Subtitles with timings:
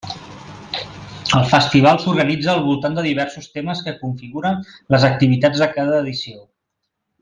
[1.39, 4.61] El festival s'organitza al voltant de diversos temes que configuren
[4.97, 6.47] les activitats de cada edició.